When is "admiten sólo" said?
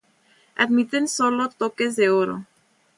0.55-1.47